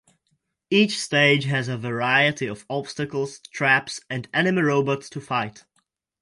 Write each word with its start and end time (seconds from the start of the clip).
Each 0.71 0.99
stage 0.99 1.43
has 1.43 1.67
a 1.67 1.77
variety 1.77 2.47
of 2.47 2.65
obstacles, 2.71 3.37
traps, 3.37 4.01
and 4.09 4.27
enemy 4.33 4.63
robots 4.63 5.11
to 5.11 5.21
fight. 5.21 5.63